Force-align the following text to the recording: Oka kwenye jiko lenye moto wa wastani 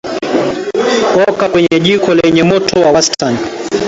Oka 1.25 1.45
kwenye 1.53 1.77
jiko 1.85 2.09
lenye 2.13 2.43
moto 2.43 2.75
wa 2.81 2.91
wastani 2.91 3.39